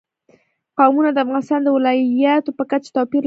قومونه 0.77 1.09
د 1.13 1.17
افغانستان 1.25 1.59
د 1.63 1.67
ولایاتو 1.77 2.49
په 2.57 2.63
کچه 2.71 2.89
توپیر 2.95 3.17
لري. 3.17 3.19